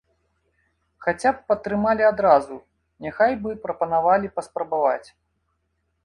[1.07, 2.57] Хаця б падтрымалі адразу,
[3.07, 5.09] няхай бы прапанавалі паспрабаваць.